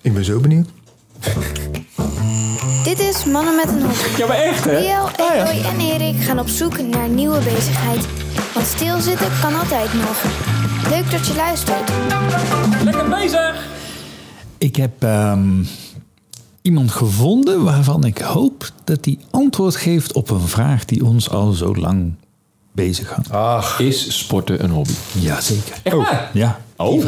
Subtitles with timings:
[0.00, 0.68] Ik ben zo benieuwd.
[2.84, 4.16] Dit is Mannen met een hobby.
[4.18, 4.78] Ja, maar echt, hè?
[4.78, 8.06] Riel, Eloy en Erik gaan op zoek naar nieuwe bezigheid.
[8.54, 10.22] Want stilzitten kan altijd nog.
[10.88, 11.90] Leuk dat je luistert.
[12.84, 13.68] Lekker bezig!
[14.58, 15.62] Ik heb ehm,
[16.62, 21.52] iemand gevonden waarvan ik hoop dat hij antwoord geeft op een vraag die ons al
[21.52, 22.12] zo lang
[22.72, 23.30] bezighoudt.
[23.30, 24.92] Ach, Is sporten een hobby?
[25.12, 25.74] Jazeker.
[25.82, 26.30] Echt waar?
[26.32, 27.04] Ja, Oh.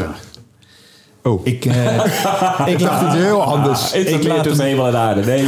[1.23, 1.47] Oh.
[1.47, 1.95] Ik, eh,
[2.75, 3.93] ik, laat het heel anders.
[3.93, 5.21] Ik meer laat hem- hemel en aarde.
[5.31, 5.47] Nee.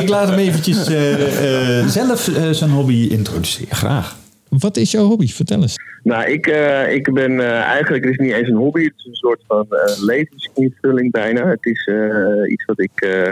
[0.00, 3.76] ik laat hem eventjes eh, eh, zelf zijn hobby introduceren.
[3.76, 4.16] Graag.
[4.48, 5.28] Wat is jouw hobby?
[5.28, 5.76] Vertel eens.
[6.02, 9.04] Nou, ik, eh, ik ben eh, eigenlijk, het is niet eens een hobby, het is
[9.04, 11.46] een soort van eh, levensinvulling bijna.
[11.46, 13.28] Het is eh, iets wat ik eh,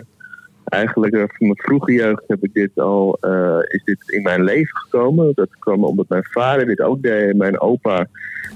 [0.73, 4.45] eigenlijk eh, van mijn vroege jeugd heb ik dit al, eh, is dit in mijn
[4.45, 5.33] leven gekomen.
[5.35, 8.07] Dat kwam omdat mijn vader dit ook deed en mijn opa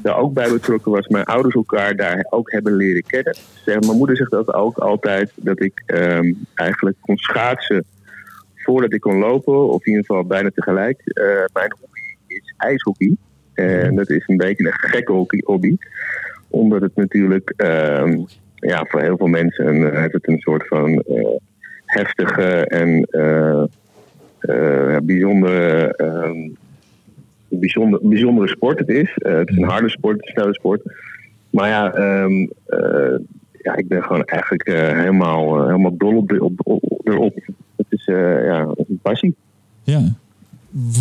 [0.03, 1.09] daar ook bij betrokken was.
[1.09, 3.37] Mijn ouders elkaar daar ook hebben leren kennen.
[3.65, 7.85] Zeg, mijn moeder zegt dat ook altijd, dat ik ehm, eigenlijk kon schaatsen
[8.55, 11.01] voordat ik kon lopen, of in ieder geval bijna tegelijk.
[11.05, 13.17] Eh, mijn hobby is ijshockey.
[13.55, 15.77] En dat is een beetje een gekke hobby.
[16.49, 18.23] Omdat het natuurlijk ehm,
[18.55, 21.05] ja, voor heel veel mensen heeft het een soort van
[21.87, 23.65] heftige en eh,
[24.47, 26.49] eh, bijzondere, ehm,
[27.49, 29.15] bijzonder, bijzondere sport het is.
[29.15, 30.83] Eh, het is een harde sport, een snelle sport.
[31.51, 33.19] Maar ja, ehm, eh,
[33.63, 37.35] ja ik ben gewoon eigenlijk helemaal, helemaal dol op, op, op, erop.
[37.77, 39.35] Het is ja, een passie.
[39.83, 40.15] Ja.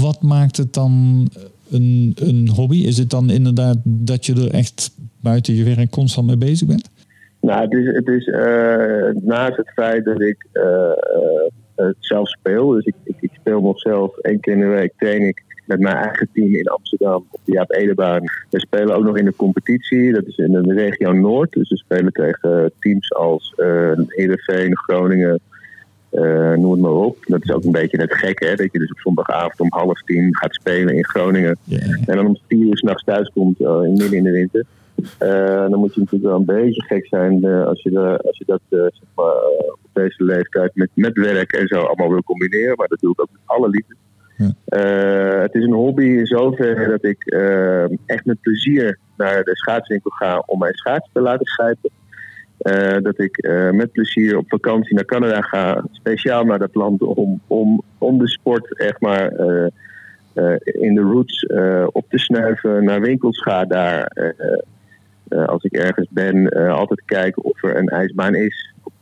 [0.01, 1.27] Wat maakt het dan
[1.69, 2.77] een, een hobby?
[2.77, 6.89] Is het dan inderdaad dat je er echt buiten je werk constant mee bezig bent?
[7.45, 12.29] Nou, het is, het is eh, naast het feit dat ik eh, eh, het zelf
[12.29, 12.67] speel.
[12.67, 15.79] Dus ik, ik, ik speel nog zelf één keer in de week train ik met
[15.79, 18.23] mijn eigen team in Amsterdam op de Jaap Edebaan.
[18.49, 20.13] We spelen ook nog in de competitie.
[20.13, 21.51] Dat is in de regio Noord.
[21.51, 25.39] Dus we spelen tegen teams als uh, Heerenveen, Groningen,
[26.09, 27.17] eh, noem het maar op.
[27.25, 30.01] Dat is ook een beetje het gekke, hè, dat je dus op zondagavond om half
[30.01, 31.57] tien gaat spelen in Groningen.
[32.05, 34.65] En dan om vier uur s'nachts thuis komt, uh, in midden in de winter.
[34.97, 38.37] Uh, dan moet je natuurlijk wel een beetje gek zijn uh, als, je de, als
[38.37, 39.33] je dat uh, zeg maar,
[39.71, 42.75] op deze leeftijd met, met werk en zo allemaal wil combineren.
[42.75, 43.95] Maar dat doe ik ook met alle liefde.
[44.37, 44.53] Ja.
[45.41, 47.25] het is een hobby in zoverre dat ik
[48.05, 51.89] echt met plezier naar de schaatswinkel ga om mijn schaats te laten schijpen.
[53.03, 57.81] dat ik met plezier op vakantie naar Canada ga, speciaal naar dat land, om, om,
[57.97, 59.31] om de sport echt maar
[60.63, 61.45] in de roots
[61.91, 62.83] op te snuiven.
[62.83, 64.11] Naar winkels ga daar.
[65.29, 68.73] Uh, als ik ergens ben, uh, altijd kijken of er een ijsbaan is.
[68.83, 68.93] Op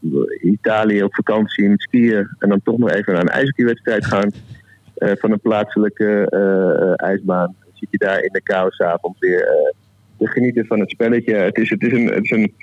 [0.41, 2.27] Italië op vakantie met skiën.
[2.39, 4.31] En dan toch nog even naar een ijshockeywedstrijd gaan.
[4.95, 6.27] Van een plaatselijke
[6.95, 7.55] ijsbaan.
[7.59, 9.47] Dan zit je daar in de kou s'avonds weer
[10.17, 11.35] te genieten van het spelletje.
[11.35, 12.05] Het is, het is een.
[12.05, 12.53] Het is een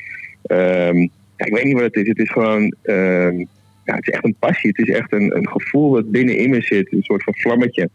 [0.57, 2.09] um, ja, ik weet niet wat het is.
[2.09, 2.75] Het is gewoon.
[2.83, 3.39] Um,
[3.85, 4.71] ja, het is echt een passie.
[4.77, 6.93] Het is echt een, een gevoel dat binnenin me zit.
[6.93, 7.89] Een soort van vlammetje.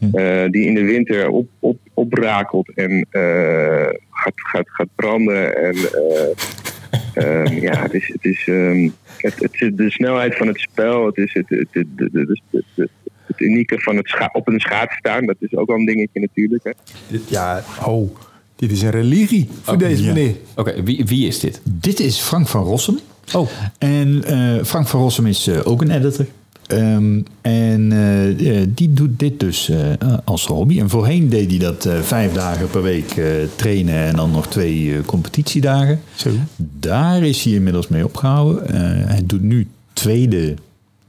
[0.00, 3.88] Uh, die in de winter op, op, oprakelt en uh,
[4.20, 5.56] gaat, gaat, gaat branden.
[5.56, 10.58] En uh, um, ja, het is, het is um, het, het, de snelheid van het
[10.60, 12.40] spel, het is het, het, het, het,
[12.74, 12.90] het,
[13.26, 15.26] het unieke van het scha op een schaats staan.
[15.26, 16.64] Dat is ook wel een dingetje natuurlijk.
[16.64, 16.70] Hè.
[17.08, 18.16] Dit, ja, oh,
[18.56, 20.34] dit is een religie voor oh, deze meneer.
[20.56, 21.60] Oké, okay, wie, wie is dit?
[21.64, 22.98] Dit is Frank van Rossum.
[23.34, 23.48] Oh.
[23.78, 24.22] En
[24.64, 26.26] Frank van Rossum is ook een editor.
[26.72, 29.78] Um, en uh, die doet dit dus uh,
[30.24, 30.80] als hobby.
[30.80, 33.20] En voorheen deed hij dat uh, vijf dagen per week
[33.54, 36.00] trainen en dan nog twee competitiedagen.
[36.14, 36.30] Zo.
[36.56, 38.74] Daar is hij inmiddels mee opgehouden.
[39.06, 40.54] hij doet nu tweede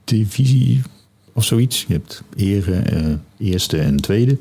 [0.04, 0.82] divisie
[1.34, 1.86] of zoiets.
[1.88, 2.84] Je hebt ere,
[3.38, 4.38] eerste en tweede.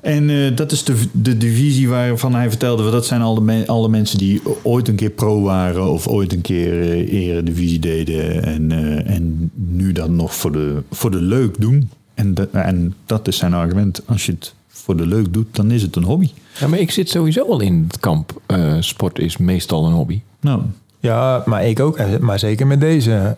[0.00, 2.90] En uh, dat is de, de divisie waarvan hij vertelde...
[2.90, 5.90] dat zijn alle, me, alle mensen die ooit een keer pro waren...
[5.90, 8.44] of ooit een keer uh, eredivisie deden...
[8.44, 11.90] En, uh, en nu dat nog voor de, voor de leuk doen.
[12.14, 14.02] En, de, en dat is zijn argument.
[14.06, 16.30] Als je het voor de leuk doet, dan is het een hobby.
[16.60, 18.40] Ja, maar ik zit sowieso al in het kamp.
[18.80, 20.20] sport is meestal een hobby.
[20.40, 20.62] Nou.
[21.00, 22.18] Ja, maar ik ook.
[22.20, 23.36] Maar zeker met deze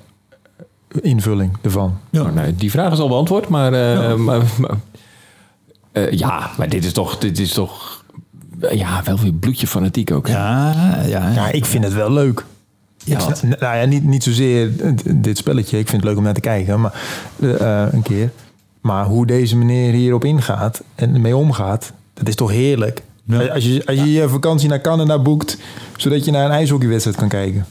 [1.01, 1.99] invulling ervan.
[2.11, 2.23] Ja.
[2.23, 3.75] Nou, nee, die vraag is al beantwoord, maar...
[3.75, 4.17] Ja.
[4.17, 4.77] maar, maar
[5.95, 8.05] uh, ja, maar dit is toch, dit is toch
[8.71, 10.29] ja, wel weer bloedje fanatiek ook.
[10.29, 10.35] Hè?
[10.35, 10.75] Ja,
[11.07, 12.45] ja, ja, ik vind het wel leuk.
[13.05, 14.71] Ja, ik, nou ja, niet, niet zozeer
[15.15, 15.79] dit spelletje.
[15.79, 17.03] Ik vind het leuk om naar te kijken, maar
[17.39, 18.31] uh, een keer.
[18.81, 23.03] Maar hoe deze meneer hierop ingaat en ermee omgaat, dat is toch heerlijk.
[23.25, 23.47] Ja.
[23.47, 25.59] Als je als je, je vakantie naar Canada boekt,
[25.97, 27.67] zodat je naar een ijshockeywedstrijd kan kijken.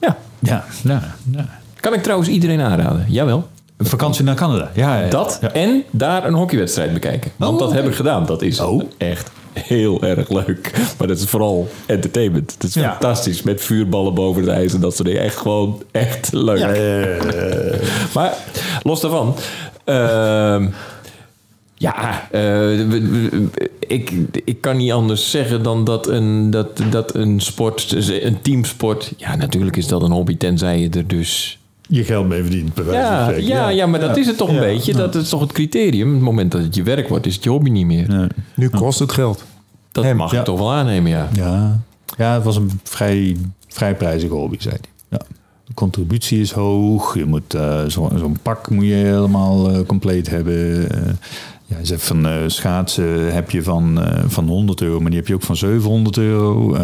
[0.00, 1.48] Ja, ja, ja, ja.
[1.80, 3.04] Kan ik trouwens iedereen aanraden?
[3.08, 3.48] Jawel.
[3.76, 4.70] Een vakantie naar Canada.
[4.74, 5.10] Ja, ja, ja.
[5.10, 5.52] Dat ja.
[5.52, 7.30] en daar een hockeywedstrijd bekijken.
[7.36, 8.26] Want Oh, dat heb ik gedaan.
[8.26, 8.82] Dat is Oh.
[8.98, 10.72] echt heel erg leuk.
[10.98, 12.52] Maar dat is vooral entertainment.
[12.52, 12.90] Het is Ja.
[12.90, 15.22] fantastisch met vuurballen boven het ijs en dat soort dingen.
[15.22, 16.78] Echt gewoon echt leuk.
[18.14, 18.34] Maar
[18.82, 19.34] los daarvan.
[19.84, 20.68] ehm,
[21.74, 22.80] ja, eh,
[23.80, 24.12] ik,
[24.44, 29.12] ik kan niet anders zeggen dan dat een, dat, dat een sport, een teamsport...
[29.16, 31.58] Ja, natuurlijk is dat een hobby, tenzij je er dus...
[31.88, 34.48] Je geld mee verdient, bij wijze van Ja, ja, ja, maar dat is het toch
[34.48, 34.92] een beetje.
[34.92, 36.12] Dat is toch het criterium.
[36.12, 38.08] Het moment dat het je werk wordt, is het je hobby niet meer.
[38.08, 38.26] Nee.
[38.54, 39.44] Nu kost het geld.
[39.92, 40.38] Dat Hem, mag ja.
[40.38, 41.28] ik toch wel aannemen, ja.
[41.32, 41.80] Ja,
[42.16, 43.36] ja het was een vrij,
[43.68, 45.18] vrij prijzige hobby, zei hij.
[45.18, 45.26] Ja.
[45.66, 47.14] De contributie is hoog.
[47.14, 50.90] Je moet eh, zo- zo'n pak moet je helemaal eh, compleet hebben.
[50.90, 51.12] Eh,
[51.66, 55.28] ja, zegt van eh, schaatsen heb je van, eh, van 100 euro, maar die heb
[55.28, 56.76] je ook van 700 euro.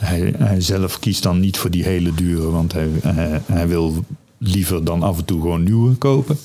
[0.00, 4.04] Hij, hij zelf kiest dan niet voor die hele dure, want hij, hij, hij wil
[4.38, 6.38] liever dan af en toe gewoon nieuwe kopen.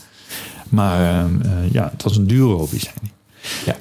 [0.70, 3.12] Maar eh, eh, ja, het was een dure hobby, zei hij.
[3.66, 3.76] ja.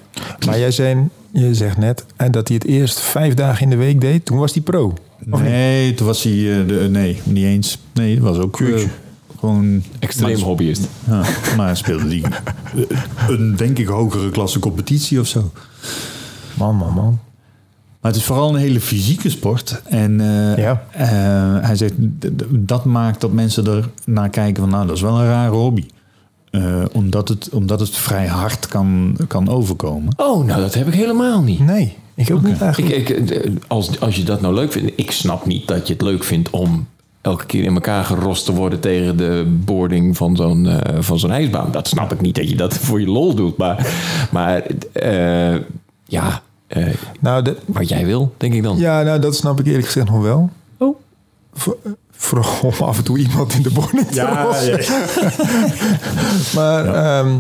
[0.47, 3.77] Maar jij zei, je zegt net en dat hij het eerst vijf dagen in de
[3.77, 4.25] week deed.
[4.25, 4.95] Toen was hij pro.
[5.19, 5.41] Niet?
[5.41, 6.33] Nee, toen was hij...
[6.33, 7.79] eh, de, nee, niet eens.
[7.95, 8.57] Nee, dat was ook
[9.39, 9.83] gewoon...
[9.99, 10.89] Extreem maar, hobbyist.
[11.07, 11.25] Ja,
[11.57, 12.25] maar speelde die
[13.29, 15.51] een, denk ik, hogere klasse competitie of zo.
[16.55, 17.19] Man, man, man.
[18.05, 19.83] Maar het is vooral een hele fysieke sport.
[19.85, 20.83] En eh, Ja.
[20.91, 21.07] eh,
[21.67, 21.93] hij zegt,
[22.51, 24.71] dat maakt dat mensen er naar kijken van...
[24.73, 25.85] nou, dat is wel een rare hobby.
[26.51, 30.13] Eh, omdat, het, omdat het vrij hard kan, kan overkomen.
[30.17, 31.59] Oh, nou dat heb ik helemaal niet.
[31.61, 33.09] Nee, ik ook niet Ik, eigenlijk.
[33.09, 36.25] ik, als, als je dat nou leuk vindt, ik snap niet dat je het leuk
[36.25, 36.87] vindt om
[37.21, 41.31] elke keer in elkaar gerost te worden tegen de boarding van zo'n eh, van zo'n
[41.31, 41.71] ijsbaan.
[41.73, 43.57] Dat snap ik niet dat je dat voor je lol doet.
[43.57, 43.87] Maar,
[44.31, 44.63] maar
[44.93, 45.57] eh,
[46.07, 46.43] ja,
[46.75, 46.87] eh,
[47.21, 48.79] nou, de, wat jij wil, denk ik dan.
[48.79, 50.51] ja, nou, dat snap ik eerlijk gezegd nog wel.
[50.79, 50.97] Oh.
[51.53, 51.77] Voor-
[52.11, 54.79] Vooral om af en toe iemand in de boarding te rossen.
[56.55, 57.37] Maar ehm,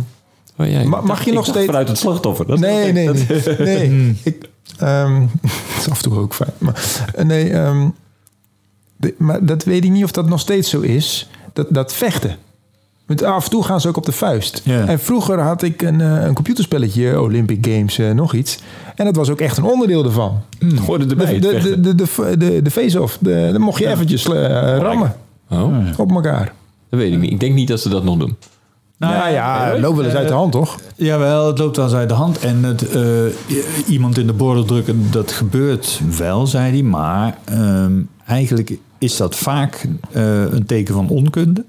[0.56, 2.46] Oh, Ma- mag dacht- je nog steeds- vanuit het slachtoffer?
[2.46, 3.88] Dat nee, nee, dat- nee.
[3.88, 4.16] nee.
[4.22, 4.48] Ik,
[4.78, 6.52] ehm, het is af en toe ook fijn.
[6.58, 7.88] Maar, eh, nee, ehm,
[8.96, 11.28] de- maar dat weet ik niet of dat nog steeds zo is.
[11.52, 12.36] Dat, dat vechten.
[13.06, 14.62] Want af en toe gaan ze ook op de vuist.
[14.66, 18.58] En vroeger had ik een, eh, een computerspelletje, Olympic Games, eh, nog iets.
[18.94, 20.40] En dat was ook echt een onderdeel ervan.
[20.86, 21.38] Hoorde De, erbij.
[21.40, 23.18] de, de, de, de, de, de face-off.
[23.20, 24.32] De- Dan mocht je eventjes eh,
[24.78, 25.14] rammen
[25.50, 26.52] Oh, op elkaar.
[26.90, 27.30] dat weet ik niet.
[27.30, 28.36] Ik denk niet dat ze dat nog doen.
[28.98, 30.78] Nou ja, ja het loopt wel eens uit de hand, toch?
[30.96, 32.38] Jawel, het loopt wel eens uit de hand.
[32.38, 33.02] En het, eh,
[33.88, 36.82] iemand in de border drukken, dat gebeurt wel, zei hij.
[36.82, 37.92] Maar ehm,
[38.26, 41.64] eigenlijk is dat vaak eh, een teken van onkunde.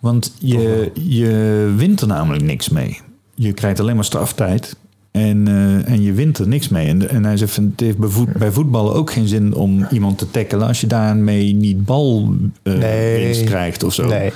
[0.00, 3.00] Want je, je wint er namelijk niks mee.
[3.34, 4.76] Je krijgt alleen maar straftijd.
[5.10, 6.86] En, eh, en je wint er niks mee.
[6.88, 9.86] En, en hij zegt, van, het heeft bij, voet, bij voetballen ook geen zin om
[9.90, 10.66] iemand te tackelen...
[10.66, 13.24] als je daarmee niet balwinst Nee.
[13.24, 14.06] winst krijgt of zo.
[14.08, 14.32] Nee.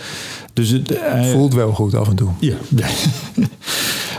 [0.52, 2.28] Dus het, hij- Voelt wel goed af en toe.
[2.40, 2.54] ja.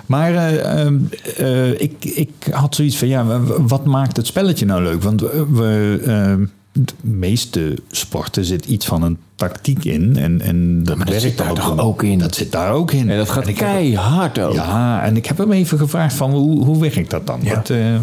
[0.05, 0.97] maar eh, ehm,
[1.37, 5.03] eh, ik, ik had zoiets van, ja, wat maakt het spelletje nou leuk?
[5.03, 6.45] Want we, we, ehm,
[6.77, 10.15] de meeste sporten zit iets van een tactiek in.
[10.17, 12.19] En, en dat, maar dat werkt zit daar ook toch een- ook in?
[12.19, 13.09] Dat zit daar ook in.
[13.09, 14.53] En dat gaat ik heb- keihard ook.
[14.53, 17.43] Ja, en ik heb hem even gevraagd van, hoe, hoe werkt dat dan?
[17.43, 17.99] Wat, eh,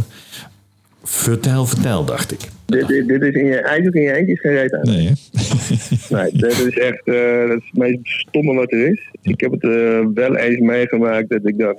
[1.05, 2.39] vertel, vertel, dacht ik.
[2.67, 4.83] Dit, dit, dit is in je, eigenlijk in je eentje is geen reet aan.
[4.83, 5.13] Nee,
[6.41, 9.09] dat is echt eh, dat is het meest stomme wat er is.
[9.23, 11.77] Ik heb het eh, wel eens meegemaakt dat ik dan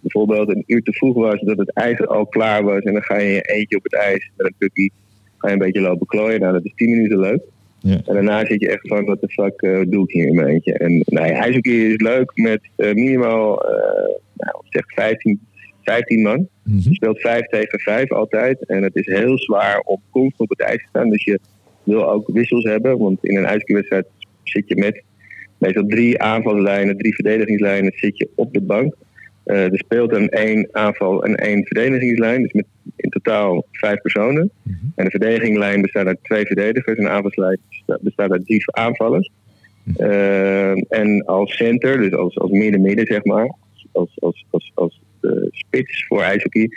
[0.00, 2.80] bijvoorbeeld een uur te vroeg was, dat het ijs al klaar was.
[2.82, 4.92] En dan ga je in je eentje op het ijs met een tukkie,
[5.38, 6.40] ga je een beetje lopen klooien.
[6.40, 7.40] Nou, dat is 10 minuten leuk.
[7.80, 8.00] Ja.
[8.04, 10.48] En daarna zit je echt van, wat de fuck eh, doe ik hier in mijn
[10.48, 10.72] eentje?
[10.72, 15.40] En ijshockey is leuk met eh, minimaal, eh nou, zeg 15,
[15.82, 16.48] 15 man.
[16.64, 16.76] Mhm.
[16.88, 18.66] Je speelt 5 tegen 5 altijd.
[18.66, 21.10] En het is heel zwaar om constant op het ijs te staan.
[21.10, 21.40] Dus je
[21.82, 22.98] wil ook wissels hebben.
[22.98, 24.06] Want in een ijskierwedstrijd
[24.42, 25.02] zit je met
[25.58, 28.94] meestal drie aanvalslijnen, drie verdedigingslijnen zit je op de bank.
[29.48, 32.42] Eh, er speelt dan één aanval en één verdedigingslijn.
[32.42, 32.64] Dus met
[32.96, 34.50] in totaal vijf personen.
[34.94, 36.98] En de verdedigingslijn bestaat uit twee verdedigers.
[36.98, 39.30] En de aanvalslijn besta- bestaat uit drie aanvallers.
[39.96, 43.54] Eh, en als center, dus als, als midden-midden zeg maar.
[43.92, 46.68] Als, als, als, als de spits voor ijshockey.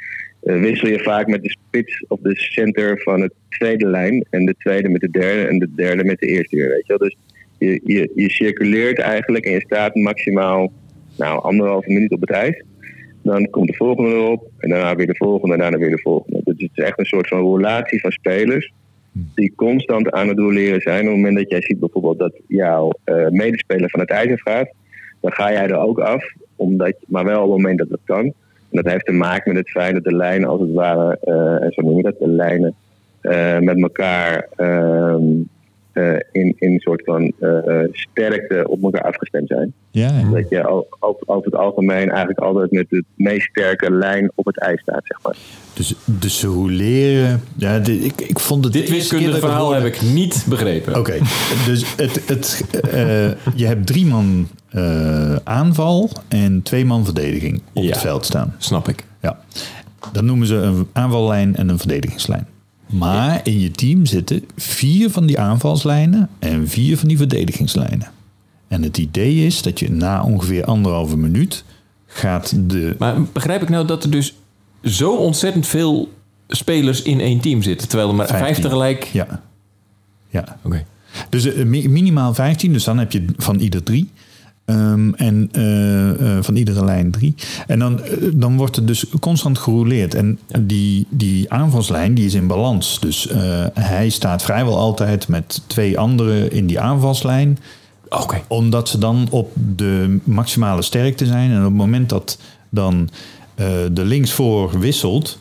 [0.44, 4.26] eh, wissel je vaak met de spits of de center van de tweede lijn.
[4.30, 5.48] En de tweede met de derde.
[5.48, 6.70] En de derde met de eerste weer.
[6.70, 7.08] Weet je wel?
[7.08, 7.16] Dus
[7.58, 10.72] je, je, je circuleert eigenlijk en je staat maximaal
[11.22, 12.64] nou, anderhalve minuut op het ijs.
[13.22, 14.50] Dan komt de volgende erop.
[14.58, 15.54] En daarna weer de volgende.
[15.54, 16.42] En daarna weer de volgende.
[16.44, 18.74] Dus het is echt een soort van relatie van spelers.
[19.36, 21.02] Die constant aan het doorleren zijn.
[21.02, 24.70] Op het moment dat jij ziet bijvoorbeeld dat jouw eh, medespeler van het ijs afgaat.
[25.22, 26.34] Dan ga jij er ook af.
[26.56, 28.26] Omdat, maar wel op het moment dat dat kan.
[28.26, 31.18] En dat heeft te maken met het feit dat de lijnen als het ware.
[31.22, 32.20] eh, en zo noem je dat.
[32.20, 32.76] De lijnen
[33.22, 34.48] eh, met elkaar.
[34.56, 35.24] ehm,
[35.92, 37.34] eh, in, in een soort van
[37.92, 39.74] sterkte op elkaar afgestemd zijn.
[39.92, 40.30] Ja, ja.
[40.30, 40.68] Dat je
[41.00, 45.20] over het algemeen eigenlijk altijd met de meest sterke lijn op het ijs staat, zeg
[45.24, 45.36] maar.
[45.74, 47.42] Dus, dus ze hoe leren...
[47.56, 50.98] Ja, dit- ik, ik vond het Dit wiskundige verhaal heb ik niet begrepen.
[51.00, 51.18] Oké,
[51.66, 57.84] dus het, het, eh, je hebt drie man eh, aanval en twee man verdediging op
[57.84, 57.90] Ja.
[57.90, 58.56] het veld staan.
[58.58, 59.06] Snap ik.
[59.22, 59.40] Ja.
[60.12, 62.48] Dat noemen ze een aanvallijn en een verdedigingslijn.
[62.90, 68.08] Maar in je team zitten vier van die aanvalslijnen en vier van die verdedigingslijnen.
[68.72, 71.64] En het idee is dat je na ongeveer anderhalve minuut
[72.06, 72.96] gaat de...
[73.00, 74.34] Maar begrijp ik nou dat er dus
[74.84, 76.10] zo ontzettend veel
[76.48, 79.04] spelers in één team zitten, terwijl er maar vijf tegelijk.
[79.04, 79.42] Ja.
[80.30, 80.58] Ja.
[80.64, 80.86] Oké.
[81.30, 84.10] Dus eh, mi- minimaal 15, dus dan heb je van ieder drie.
[84.66, 87.36] Ehm, en eh, eh, van iedere lijn drie.
[87.68, 88.00] En dan,
[88.34, 90.14] dan wordt het dus constant gerouleerd.
[90.14, 93.00] En die, die aanvalslijn die is in balans.
[93.00, 93.28] Dus
[93.74, 97.58] hij staat vrijwel altijd met twee anderen in die aanvalslijn.
[98.20, 98.44] Oké.
[98.48, 101.52] Omdat ze dan op de maximale sterkte zijn.
[101.52, 102.38] En op het moment dat
[102.70, 103.10] dan
[103.56, 105.40] eh, de linksvoor wisselt,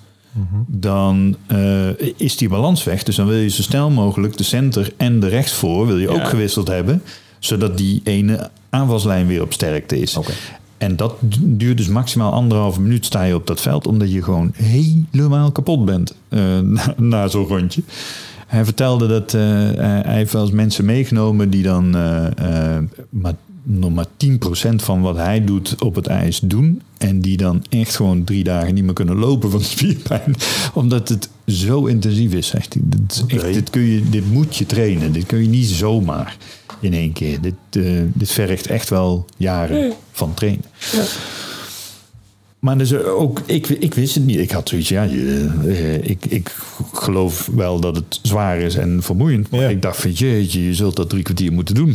[0.67, 3.03] dan eh, is die balans weg.
[3.03, 6.29] Dus dan wil je zo snel mogelijk de center en de rechtsvoor wil je ook
[6.29, 7.03] gewisseld hebben.
[7.39, 10.17] Zodat die ene aanvalslijn weer op sterkte is.
[10.17, 10.33] Oké.
[10.79, 13.87] En dat duurt dus maximaal anderhalve minuut sta je op dat veld.
[13.87, 14.53] Omdat je gewoon
[15.11, 17.83] helemaal kapot bent eh, na, na zo'n rondje.
[18.50, 19.42] Hij vertelde dat eh,
[20.04, 22.26] hij heeft wel eens mensen meegenomen die dan eh,
[22.76, 26.83] eh, maar, nog maar 10% van wat hij doet op het ijs doen.
[26.99, 30.35] En die dan echt gewoon drie dagen niet meer kunnen lopen van spierpijn.
[30.75, 32.47] Omdat het zo intensief is.
[32.47, 32.83] Zegt hij.
[32.87, 35.12] Dit, is echt, dit, kun je, dit moet je trainen.
[35.12, 36.37] Dit kun je niet zomaar
[36.80, 37.40] in één keer.
[37.40, 40.64] Dit, eh, dit vergt echt wel jaren van trainen.
[42.61, 44.38] Maar dus ook, ik, ik wist het niet.
[44.38, 46.57] Ik had zoiets, ja, je, eh, ik, ik
[46.93, 49.50] geloof wel dat het zwaar is en vermoeiend.
[49.50, 49.69] Maar Ja.
[49.69, 51.95] ik dacht van, jeetje, je zult dat drie kwartier moeten doen.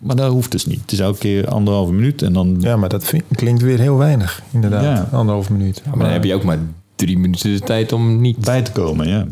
[0.00, 0.80] Maar dat hoeft dus niet.
[0.80, 2.56] Het is elke keer anderhalve minuut en dan...
[2.60, 4.82] Ja, maar dat vind- klinkt weer heel weinig, inderdaad.
[4.82, 5.08] Ja.
[5.16, 5.82] Anderhalf minuut.
[5.90, 6.58] Maar dan heb je ook maar
[6.96, 8.38] drie minuten de tijd om niet.
[8.38, 9.26] bij te komen, ja.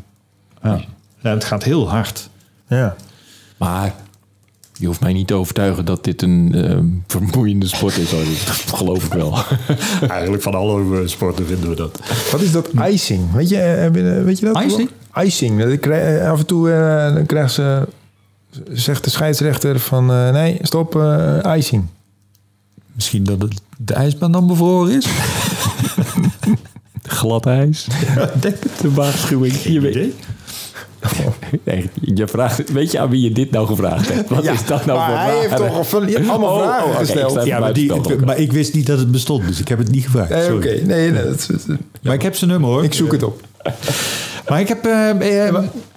[0.62, 0.84] ja.
[1.22, 2.28] Ja, het gaat heel hard.
[2.68, 2.96] Ja.
[3.56, 3.94] Maar
[4.78, 8.10] je hoeft mij niet te overtuigen dat dit een ehm, vermoeiende sport is.
[8.10, 9.38] Dat geloof ik wel.
[10.08, 12.00] Eigenlijk van alle sporten vinden we dat.
[12.32, 13.32] Wat is dat icing?
[13.32, 14.62] Weet je, eh, je- weet je dat?
[14.62, 14.90] Icing?
[15.22, 15.58] Icing.
[15.60, 17.88] Dat ik krijg- eh, af en toe eh, dan krijgt ze,
[18.72, 21.84] zegt de scheidsrechter van eh, nee, stop, eh, icing.
[22.92, 25.06] Misschien dat het de ijsbaan dan bevroren is?
[27.02, 27.86] Glad ijs.
[28.40, 28.78] Denk het.
[28.80, 29.54] De waarschuwing.
[29.62, 30.14] Je weet,
[31.64, 34.28] Nee, je vraagt, weet je aan wie je dit nou gevraagd hebt?
[34.30, 36.96] Wat is dat nou maar voor hij heeft toch je hebt allemaal Oh, vragen oh,
[36.96, 37.36] gesteld.
[37.36, 38.24] ik Ja, maar, die, ook.
[38.24, 40.44] maar ik wist niet dat het bestond, dus ik heb het niet gevraagd.
[40.44, 40.56] Sorry.
[40.56, 40.86] oké.
[40.86, 41.48] Nee, nee, dat
[42.02, 42.84] Maar ik heb zijn nummer hoor.
[42.84, 43.40] ik zoek het op.
[44.48, 45.54] Maar ik heb, eh, eh,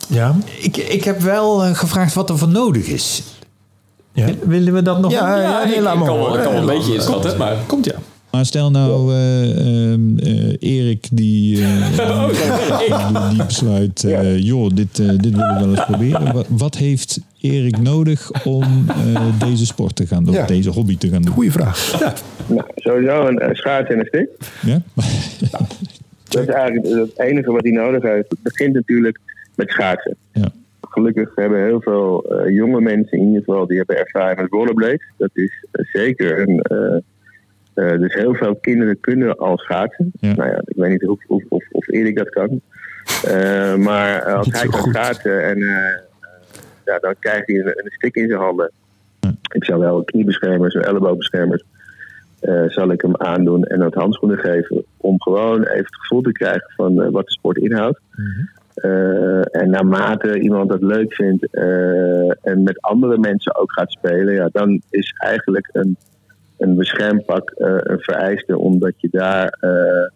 [0.07, 0.35] Ja.
[0.59, 3.23] ik, ik heb wel eh, gevraagd wat er voor nodig is.
[4.13, 4.27] Ja.
[4.45, 5.11] Willen we dat nog?
[5.11, 5.41] Ja, doen?
[5.43, 7.37] ja, ik, nee, ik laat kan maar wel, ik kan wel een Ja, beetje inschatten,
[7.37, 7.55] maar...
[7.65, 7.93] Komt ja.
[8.38, 12.27] Maar stel nou, eh, ehm, eh, Erik die, eh,
[12.79, 16.34] die, die besluit, eh, joh, dit, eh, dit wil ik wel eens proberen.
[16.34, 20.46] Wat, wat heeft Erik nodig om eh, deze sport te gaan doen, Ja.
[20.46, 21.34] deze hobby te gaan doen?
[21.34, 22.00] Goeie vraag.
[22.48, 24.29] Nou, sowieso een, eh, schaats en een stick.
[24.65, 24.82] Ja?
[26.29, 28.29] Dat is eigenlijk het enige wat hij nodig heeft.
[28.29, 29.20] Het begint natuurlijk
[29.56, 30.15] met schaatsen.
[30.34, 30.50] ja.
[30.82, 35.12] Gelukkig hebben heel veel jonge mensen in ieder geval die hebben ervaring met rollerblades.
[35.17, 36.60] Dat is zeker een.
[36.60, 36.98] eh,
[37.77, 40.12] eh, dus heel veel kinderen kunnen al schaatsen.
[40.19, 40.34] Ja.
[40.36, 42.62] Nou ja, ik weet niet of, of, of, of Erik dat kan.
[43.24, 44.93] Eh, maar als Niet hij kan goed.
[44.93, 46.00] schaatsen en eh, eh,
[46.86, 48.72] ja, dan krijgt hij een, een stick in zijn handen.
[49.53, 51.63] Ik zou wel kniebeschermers en elleboogbeschermers
[52.39, 54.86] eh, zal ik hem aandoen en wat handschoenen geven.
[54.98, 58.00] Om gewoon even het gevoel te krijgen van eh, wat de sport inhoudt.
[58.74, 64.34] Eh, en naarmate iemand dat leuk vindt eh, en met andere mensen ook gaat spelen,
[64.34, 65.98] ja, dan is eigenlijk een,
[66.57, 70.09] een beschermpak eh, een vereiste, omdat je daar eh,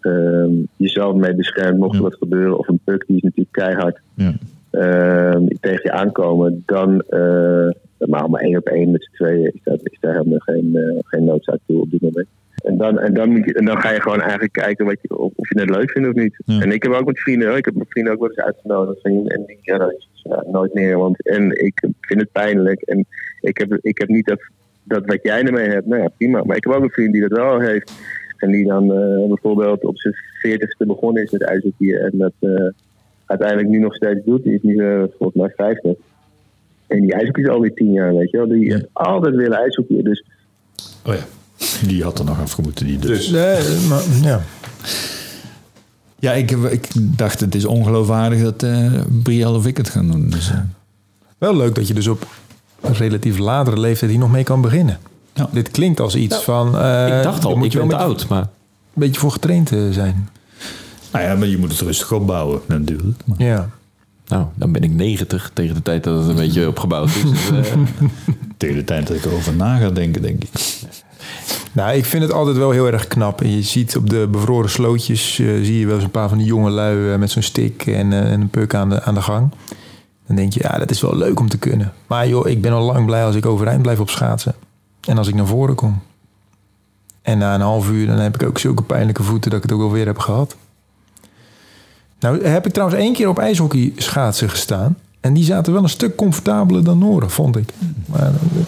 [0.00, 1.78] ehm, jezelf mee beschermt.
[1.78, 2.02] Mocht er Ja.
[2.02, 4.32] wat gebeuren, of een puck die is natuurlijk keihard Ja.
[4.70, 7.68] ehm, tegen je aankomen, dan, eh,
[7.98, 11.24] maar maar één op één met z'n tweeën is, dat, is daar helemaal geen, geen
[11.24, 12.26] noodzaak toe op dit moment.
[12.64, 15.60] En dan, en, dan, en dan ga je gewoon eigenlijk kijken wat je, of, je
[15.60, 16.36] het leuk vindt of niet.
[16.44, 16.60] Ja.
[16.60, 19.04] En ik heb ook met vrienden, ik heb mijn vrienden ook wel eens uitgenodigd.
[19.04, 22.80] En die ja, dat is, ja, nooit meer, want en ik vind het pijnlijk.
[22.80, 23.06] En
[23.40, 24.40] ik heb, ik heb niet dat,
[24.86, 26.42] dat wat jij ermee hebt, nou ja, prima.
[26.44, 27.92] Maar ik heb ook een vriend die dat wel heeft.
[28.36, 32.00] En die dan eh, bijvoorbeeld op zijn veertigste begonnen is met ijshockeyen.
[32.00, 32.70] En dat eh,
[33.26, 34.42] uiteindelijk nu nog steeds doet.
[34.42, 35.92] Die is nu eh, volgens mij 50.
[36.86, 38.48] En die ijshockey is alweer tien jaar, weet je wel.
[38.48, 40.04] Die heeft altijd willen ijshockeyen.
[40.04, 40.24] Dus
[41.06, 41.24] Oh ja.
[41.86, 42.86] Die had er nog afgemoeten.
[42.86, 43.30] Die dus.
[43.30, 44.40] Nee, maar, ja.
[46.18, 50.30] Ja, ik, ik dacht het is ongeloofwaardig dat eh Brielle of ik het gaan doen.
[50.30, 50.52] Dus,
[51.38, 52.26] Wel leuk dat je dus op
[52.92, 54.98] relatief latere leeftijd hier nog mee kan beginnen.
[55.34, 55.48] Ja.
[55.52, 56.78] Dit klinkt als iets van...
[56.78, 58.28] eh, ik dacht al, moet ik je ben te een oud.
[58.28, 58.48] Maar
[58.92, 60.28] beetje voor getraind eh, zijn.
[61.12, 63.20] Nou ja, maar je moet het rustig opbouwen natuurlijk.
[63.24, 63.68] Maar- Ja.
[64.26, 67.22] nou, dan ben ik 90 tegen de tijd dat het een beetje opgebouwd is.
[67.22, 67.72] Dus, eh,
[68.56, 70.50] Tegen de tijd dat ik erover na ga denken, denk ik.
[71.72, 73.40] Nou, ik vind het altijd wel heel erg knap.
[73.40, 75.38] En je ziet op de bevroren slootjes...
[75.38, 77.86] eh, zie je wel eens een paar van die jonge lui eh, met zo'n stick
[77.86, 79.50] en, eh, en een puk aan de, aan de gang.
[80.26, 81.92] Dan denk je, ja, dat is wel leuk om te kunnen.
[82.06, 84.54] Maar joh, ik ben al lang blij als ik overeind blijf op schaatsen.
[85.00, 86.02] En als ik naar voren kom.
[87.22, 89.78] En na een half uur dan heb ik ook zulke pijnlijke voeten dat ik het
[89.78, 90.56] ook alweer heb gehad.
[92.20, 94.96] Nou heb ik trouwens één keer op ijshockey schaatsen gestaan.
[95.20, 97.72] En die zaten wel een stuk comfortabeler dan Noren, vond ik.
[98.06, 98.60] Maar eh,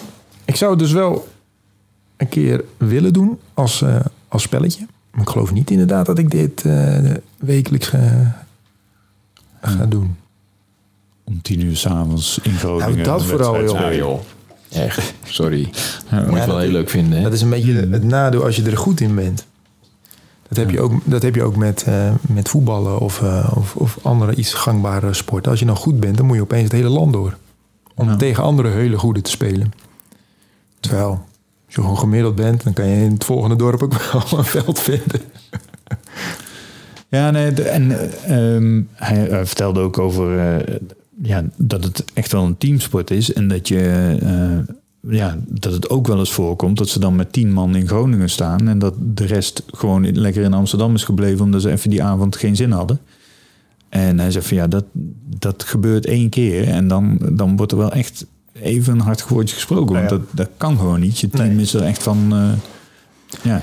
[0.45, 1.29] ik zou het dus wel
[2.17, 4.87] een keer willen doen als, eh, als spelletje.
[5.11, 8.37] Maar ik geloof niet inderdaad dat ik dit eh, wekelijks ga,
[9.61, 10.17] ga doen.
[11.29, 12.93] Om tien uur s'avonds in Groningen.
[12.93, 13.81] Nou, dat vooral, joh.
[13.81, 14.21] ja, joh.
[14.73, 15.71] Echt, sorry.
[16.11, 17.17] Moet je wel heel is- leuk vinden.
[17.19, 17.23] Hè?
[17.25, 19.47] Dat is een beetje het nadeel als je er goed in bent.
[20.49, 23.77] Dat heb je ook, dat heb je ook met, eh, met voetballen of, eh, of,
[23.77, 25.51] of andere iets gangbare sporten.
[25.51, 27.37] Als je dan goed bent, dan moet je opeens het hele land door.
[27.95, 28.17] Om Ja.
[28.17, 29.73] tegen andere hele goede te spelen.
[30.81, 31.09] Terwijl,
[31.67, 34.45] als je gewoon gemiddeld bent, dan kan je in het volgende dorp ook wel een
[34.45, 35.21] veld vinden.
[37.09, 40.77] Ja, nee, de- en eh, ehm, hij vertelde ook over eh,
[41.23, 43.33] ja, dat het echt wel een teamsport is.
[43.33, 44.75] En dat, je, eh,
[45.15, 48.31] ja, dat het ook wel eens voorkomt dat ze dan met tien man in Groningen
[48.31, 48.69] staan.
[48.69, 52.37] En dat de rest gewoon lekker in Amsterdam is gebleven omdat ze even die avond
[52.37, 52.99] geen zin hadden.
[53.89, 54.85] En hij zei van ja, dat,
[55.39, 56.69] dat gebeurt één keer.
[56.69, 59.95] En dan, dan wordt er wel echt even een hard woordje gesproken.
[59.95, 60.23] Want Ja, ja.
[60.23, 61.19] dat, dat kan gewoon niet.
[61.19, 61.61] Je team Nee.
[61.63, 62.29] is er echt van...
[62.33, 62.53] eh,
[63.43, 63.63] ja,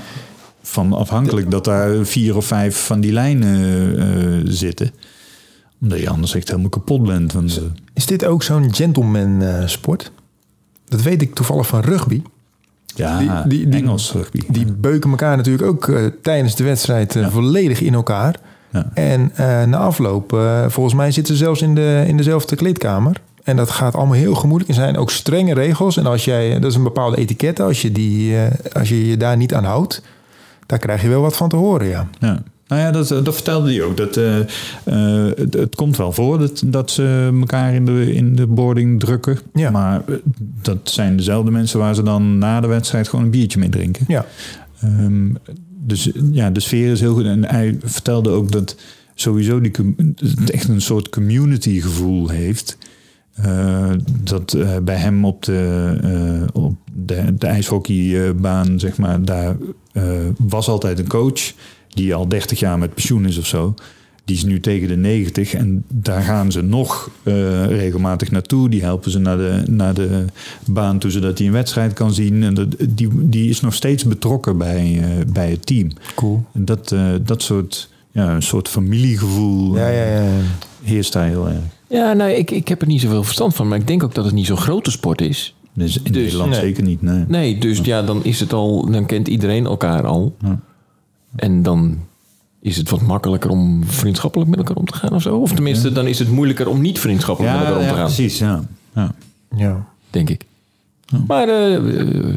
[0.62, 4.90] van afhankelijk dat daar vier of vijf van die lijnen eh, zitten.
[5.82, 7.32] Omdat je anders echt helemaal kapot bent.
[7.32, 7.60] Want,
[7.94, 10.12] Is dit ook zo'n gentleman eh, sport?
[10.88, 12.22] Dat weet ik toevallig van rugby.
[12.94, 14.40] ja, die- die- die- Engels rugby.
[14.48, 18.36] Die beuken elkaar natuurlijk ook eh, tijdens de wedstrijd eh, volledig in elkaar.
[18.72, 18.90] Ja.
[18.94, 19.32] En
[19.70, 20.30] na afloop,
[20.68, 23.20] volgens mij zitten ze zelfs in, de, in dezelfde kleedkamer.
[23.44, 24.68] En dat gaat allemaal heel gemoedelijk.
[24.78, 25.96] Er zijn ook strenge regels.
[25.96, 27.62] En als jij, dat is een bepaalde etiquette.
[27.62, 28.36] Als je, die,
[28.72, 30.02] als je je daar niet aan houdt,
[30.66, 32.08] daar krijg je wel wat van te horen, ja.
[32.18, 32.42] Ja.
[32.68, 33.96] Nou ja, dat, dat vertelde hij ook.
[33.96, 38.36] Dat, eh, eh, het, het komt wel voor dat, dat ze elkaar in de, in
[38.36, 39.38] de boarding drukken.
[39.54, 39.70] Ja.
[39.70, 40.14] Maar eh,
[40.62, 44.04] dat zijn dezelfde mensen waar ze dan na de wedstrijd gewoon een biertje mee drinken.
[44.08, 44.26] Ja,
[44.80, 45.28] Ehm,
[45.68, 47.24] dus ja, de sfeer is heel goed.
[47.24, 48.76] En hij vertelde ook dat
[49.14, 49.72] sowieso die,
[50.36, 52.78] het echt een soort community gevoel heeft.
[54.22, 59.56] Dat bij hem op de, op de, de ijshockeybaan, zeg maar, daar
[60.38, 61.52] was altijd een coach
[61.96, 63.74] die al 30 jaar met pensioen is of zo.
[64.24, 68.68] Die is nu tegen de 90 en daar gaan ze nog eh, regelmatig naartoe.
[68.68, 70.24] Die helpen ze naar de, naar de
[70.66, 72.42] baan toe, zodat hij een wedstrijd kan zien.
[72.42, 75.90] En dat, die, die is nog steeds betrokken bij, eh, bij het team.
[76.14, 76.44] cool.
[76.52, 80.28] En dat, eh, dat soort, ja, een soort familiegevoel Ja, ja, ja.
[80.82, 81.58] heerst daar heel erg.
[81.88, 83.68] Ja, nou, ik, ik heb er niet zoveel verstand van.
[83.68, 85.54] Maar ik denk ook dat het niet zo'n grote sport is.
[85.72, 86.60] Dus in Dus- Nederland nee.
[86.60, 87.24] zeker niet, nee.
[87.28, 88.90] Nee, dus ja, dan is het al...
[88.90, 90.36] Dan kent iedereen elkaar al.
[90.42, 90.60] Ja.
[91.36, 91.98] En dan
[92.60, 95.36] is het wat makkelijker om vriendschappelijk met elkaar om te gaan of zo.
[95.36, 98.04] Of tenminste, dan is het moeilijker om niet vriendschappelijk met elkaar om te gaan.
[98.04, 98.64] precies, ja.
[98.94, 99.14] ja.
[99.56, 99.86] ja.
[100.10, 100.44] Denk ik.
[101.26, 102.34] Maar, eh, eh,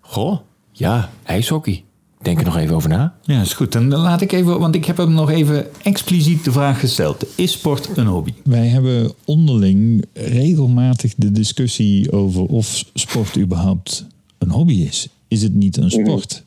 [0.00, 0.38] goh,
[0.72, 1.84] ja, ijshockey.
[2.22, 3.14] Denk er nog even over na.
[3.22, 3.72] Ja, is goed.
[3.72, 7.26] Dan laat ik even, want ik heb hem nog even expliciet de vraag gesteld.
[7.34, 8.32] Is sport een hobby?
[8.44, 14.06] Wij hebben onderling regelmatig de discussie over of sport überhaupt
[14.38, 15.08] een hobby is.
[15.28, 16.44] Is het niet een sport?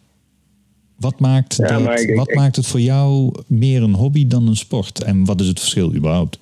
[1.00, 4.48] Wat maakt, Ja, dat, ik- wat ik- maakt het voor jou meer een hobby dan
[4.48, 5.04] een sport?
[5.04, 6.38] En wat is het verschil überhaupt?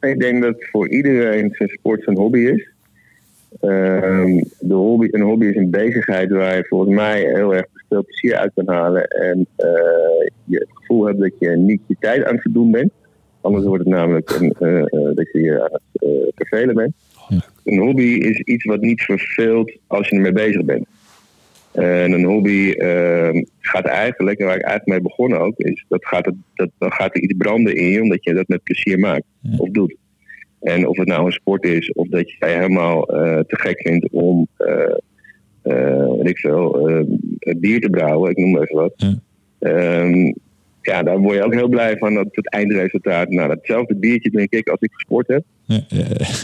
[0.00, 2.68] Ik denk dat voor iedereen zijn sport zijn hobby is.
[3.60, 5.08] Ehm, de hobby.
[5.10, 8.68] Een hobby is een bezigheid waar je volgens mij heel erg veel plezier uit kan
[8.74, 9.08] halen.
[9.08, 9.66] En eh,
[10.44, 12.90] je het gevoel hebt dat je niet je tijd aan het verdoen bent.
[13.40, 16.92] Anders wordt het namelijk een, eh, eh, dat je je aan het vervelen bent.
[17.64, 20.86] Een hobby is iets wat niet verveelt als je ermee bezig bent.
[21.78, 26.06] En een hobby ehm, gaat eigenlijk, en waar ik eigenlijk mee begonnen ook, is dat
[26.06, 28.98] gaat, het, dat, dan gaat er iets branden in je omdat je dat met plezier
[28.98, 29.24] maakt
[29.56, 29.96] of doet.
[30.60, 34.08] En of het nou een sport is of dat je helemaal eh, te gek vindt
[34.10, 34.96] om, eh,
[35.62, 36.88] weet ik veel,
[37.56, 38.92] bier te brouwen, ik noem maar even wat.
[38.96, 39.18] Ja.
[39.58, 40.32] Ehm,
[40.82, 43.28] ja, daar word je ook heel blij van dat het eindresultaat.
[43.28, 45.42] Nou, datzelfde biertje drink ik als ik gesport heb.
[45.64, 45.80] Ja,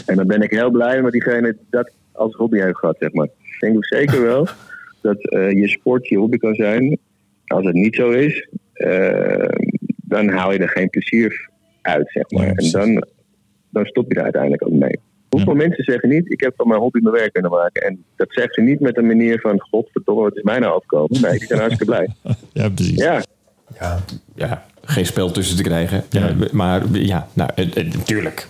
[0.05, 3.25] En dan ben ik heel blij met diegene dat als hobby heeft gehad, zeg maar.
[3.25, 4.47] Ik denk ook zeker wel
[5.05, 6.97] dat eh, je sport je hobby kan zijn.
[7.45, 9.47] Als het niet zo is, eh,
[9.95, 11.49] dan haal je er geen plezier
[11.81, 12.45] uit, zeg maar.
[12.45, 13.05] Ja, en dan,
[13.69, 14.99] dan stop je er uiteindelijk ook mee.
[15.29, 17.81] Hoeveel mensen zeggen niet, ik heb van mijn hobby mijn werk kunnen maken.
[17.81, 21.21] En dat zegt ze niet met een manier van, godverdomme, wat is mij nou afkomen?
[21.21, 22.07] Nee, die zijn hartstikke blij.
[22.53, 22.97] Ja, precies.
[22.97, 23.21] Ja,
[24.35, 26.03] Ja, geen spel tussen te krijgen.
[26.09, 26.35] Ja.
[26.51, 28.47] maar ja, nou, eh, eh, natuurlijk.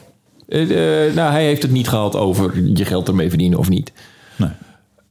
[0.47, 3.91] Eh, eh, nou, hij heeft het niet gehad over je geld ermee verdienen of niet.
[4.37, 4.49] Nee.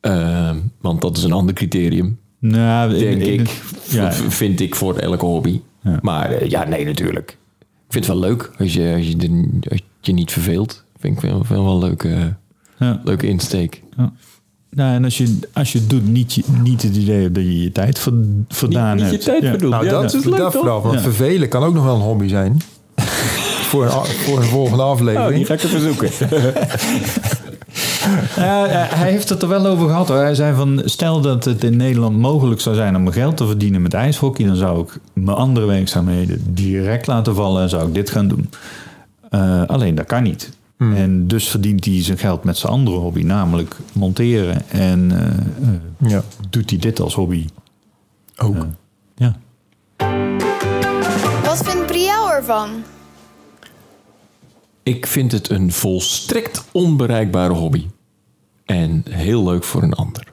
[0.04, 3.62] Ehm, want dat is een ander criterium, Nou, denk in- in- ik.
[3.88, 4.12] ja.
[4.12, 5.60] Vind ik voor elke hobby.
[5.82, 5.98] Ja.
[6.02, 7.30] Maar eh, ja, nee, natuurlijk.
[7.60, 10.84] Ik vind het wel leuk als je, als je, als je niet verveelt.
[10.98, 12.36] Vind ik wel, wel een leuke,
[12.78, 13.00] Ja.
[13.04, 13.82] leuke insteek.
[14.70, 17.44] Nou, en als je, als je het doet, niet, je, niet het idee hebt dat
[17.44, 18.12] je je tijd ver-
[18.48, 19.24] verdaan Niet- je hebt.
[19.24, 19.56] tijd Ja.
[19.68, 20.60] Nou, Ja, dat, is leuk, dat toch?
[20.60, 20.82] vooral.
[20.82, 21.00] Want Ja.
[21.00, 22.60] vervelen kan ook nog wel een hobby zijn.
[23.70, 25.34] voor, een, voor een volgende Oh, aflevering.
[25.36, 26.10] die ga ik even zoeken.
[28.36, 30.08] Ja, ja, hij heeft het er wel over gehad.
[30.08, 30.16] Hoor.
[30.16, 33.82] Hij zei van, stel dat het in Nederland mogelijk zou zijn om geld te verdienen
[33.82, 38.10] met ijshockey, dan zou ik mijn andere werkzaamheden direct laten vallen en zou ik dit
[38.10, 38.50] gaan doen.
[39.30, 40.50] Eh, alleen dat kan niet.
[40.78, 44.70] En dus verdient hij zijn geld met zijn andere hobby, namelijk monteren.
[44.70, 45.26] En eh,
[45.68, 47.46] eh, ja, doet hij dit als hobby.
[48.36, 48.66] ook.
[49.14, 49.36] Ja.
[51.44, 52.68] Wat vindt Briel ervan?
[54.82, 57.86] Ik vind het een volstrekt onbereikbare hobby.
[58.64, 60.26] En heel leuk voor een ander.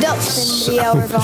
[0.00, 1.22] Dat vindt Briel ervan.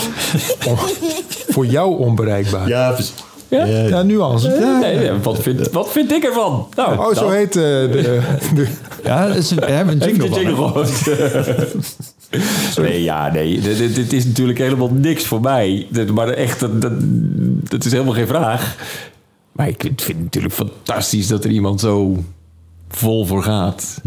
[1.49, 2.69] Voor jou onbereikbaar.
[2.69, 3.15] Ja, precies.
[3.49, 3.65] Ja?
[3.65, 4.49] Ja, nuance.
[4.49, 4.79] Ja.
[4.79, 6.69] Nee, ja, wat, vind, wat vind ik ervan?
[6.77, 7.31] Nou, Oh, zo dat.
[7.33, 8.21] heet eh, de,
[8.55, 8.67] de...
[9.05, 10.85] Ja, dat is een, we hebben een jingle jingle
[12.83, 13.61] nee, ja, nee.
[13.61, 15.87] Dit, dit- dit is natuurlijk helemaal niks voor mij.
[15.91, 16.93] Dit- Maar echt, dat, dat,
[17.71, 18.77] dat is helemaal geen vraag.
[19.53, 22.17] Maar ik vind het natuurlijk fantastisch dat er iemand zo
[22.89, 24.01] vol voor gaat.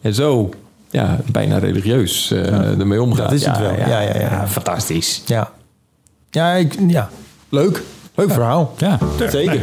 [0.00, 0.50] En zo,
[0.90, 3.30] ja, bijna religieus eh, ermee omgaat.
[3.30, 3.72] Dat is het Ja, wel.
[3.72, 4.48] Ja, ja, ja.
[4.48, 5.22] fantastisch.
[5.26, 5.50] Ja,
[6.30, 7.10] ja, ik, ja.
[7.48, 7.82] leuk.
[8.16, 8.74] Leuk verhaal.
[8.76, 8.98] Ja,
[9.30, 9.60] Zeker.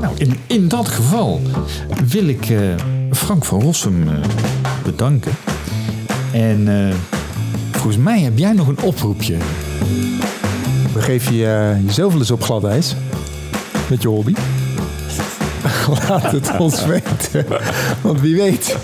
[0.00, 1.40] Nou, in, in dat geval
[2.06, 2.58] wil ik eh,
[3.10, 4.14] Frank van Rossum eh,
[4.84, 5.32] bedanken.
[6.32, 6.94] En eh,
[7.70, 9.36] volgens mij heb jij nog een oproepje.
[10.92, 12.94] Begeef je jezelf wel eens op glad ijs?
[13.88, 14.34] Met je hobby?
[16.08, 17.46] Laat het ons weten.
[18.00, 18.76] Want wie weet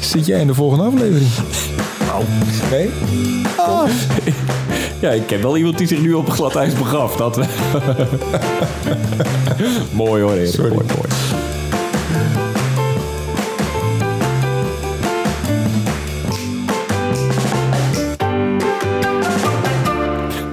[0.00, 1.28] zit jij in de volgende aflevering.
[2.06, 2.24] Nou,
[2.70, 2.90] nee?
[5.00, 7.16] Ja, ik ken wel iemand die zich nu op glad ijs begaf.
[7.16, 7.44] Dat we...
[9.92, 10.58] mooi hoor, Erik.
[10.58, 11.08] Mooi, mooi.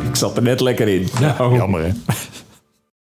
[0.10, 1.08] Ik zat er net lekker in.
[1.19, 1.89] Nou, Jammer hè?